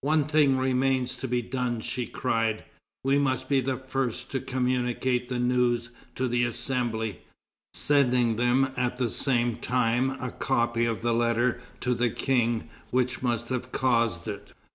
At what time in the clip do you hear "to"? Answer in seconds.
1.16-1.28, 4.32-4.40, 6.14-6.26, 11.82-11.92